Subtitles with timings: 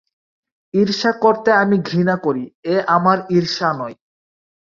[0.73, 3.95] ঈর্ষা করতে আমি ঘৃণা করি, এ আমার ঈর্ষা নয়।